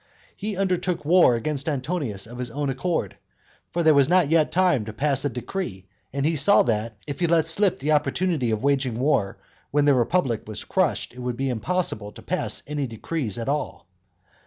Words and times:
He 0.35 0.57
undertook 0.57 1.05
war 1.05 1.35
against 1.35 1.69
Antonius 1.69 2.25
of 2.25 2.39
his 2.39 2.49
own 2.49 2.71
accord; 2.71 3.17
for 3.69 3.83
there 3.83 3.93
was 3.93 4.09
not 4.09 4.31
yet 4.31 4.51
time 4.51 4.83
to 4.85 4.93
pass 4.93 5.23
a 5.25 5.29
decree; 5.29 5.85
and 6.11 6.25
he 6.25 6.35
saw 6.35 6.63
that, 6.63 6.97
if 7.05 7.19
he 7.19 7.27
let 7.27 7.45
slip 7.45 7.77
the 7.77 7.91
opportunity 7.91 8.49
of 8.49 8.63
waging 8.63 8.97
war, 8.99 9.37
when 9.69 9.85
the 9.85 9.93
republic 9.93 10.45
was 10.47 10.63
crushed 10.63 11.13
it 11.13 11.19
would 11.19 11.37
be 11.37 11.49
impossible 11.49 12.11
to 12.13 12.23
pass 12.23 12.63
any 12.65 12.87
decrees 12.87 13.37
at 13.37 13.47
all. 13.47 13.85